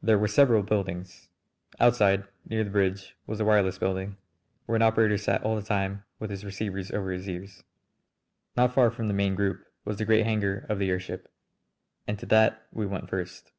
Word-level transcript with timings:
There 0.00 0.16
were 0.16 0.28
several 0.28 0.62
buildings. 0.62 1.28
Outside 1.80 2.22
near 2.48 2.62
the 2.62 2.70
bridge 2.70 3.16
was 3.26 3.38
the 3.38 3.44
wireless 3.44 3.78
building, 3.78 4.16
where 4.66 4.76
an 4.76 4.82
operator 4.82 5.18
sat 5.18 5.42
all 5.42 5.56
the 5.56 5.62
time 5.62 6.04
with 6.20 6.30
his 6.30 6.44
receivers 6.44 6.92
over 6.92 7.10
his 7.10 7.28
ears. 7.28 7.64
Not 8.56 8.72
far 8.72 8.92
from 8.92 9.08
the 9.08 9.12
main 9.12 9.34
group 9.34 9.66
was 9.84 9.96
the 9.96 10.04
great 10.04 10.24
hangar 10.24 10.66
of 10.68 10.78
the 10.78 10.90
airship, 10.90 11.26
and 12.06 12.16
to 12.20 12.26
that 12.26 12.68
we 12.70 12.86
went 12.86 13.10
first. 13.10 13.50